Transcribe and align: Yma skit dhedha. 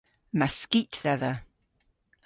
Yma 0.33 0.47
skit 0.57 0.93
dhedha. 1.01 1.33